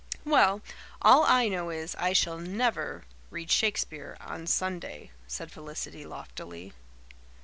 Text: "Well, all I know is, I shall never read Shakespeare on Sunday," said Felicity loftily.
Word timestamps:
"Well, 0.25 0.61
all 1.03 1.25
I 1.25 1.47
know 1.47 1.69
is, 1.69 1.93
I 1.99 2.11
shall 2.13 2.39
never 2.39 3.05
read 3.29 3.51
Shakespeare 3.51 4.17
on 4.19 4.47
Sunday," 4.47 5.11
said 5.27 5.51
Felicity 5.51 6.07
loftily. 6.07 6.73